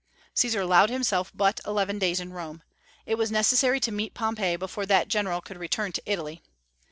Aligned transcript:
Caesar 0.33 0.59
allowed 0.59 0.89
himself 0.89 1.31
but 1.35 1.59
eleven 1.63 1.99
days 1.99 2.19
in 2.19 2.33
Rome. 2.33 2.63
It 3.05 3.19
was 3.19 3.29
necessary 3.31 3.79
to 3.81 3.91
meet 3.91 4.15
Pompey 4.15 4.55
before 4.55 4.87
that 4.87 5.09
general 5.09 5.41
could 5.41 5.57
return 5.57 5.91
to 5.91 6.01
Italy. 6.07 6.41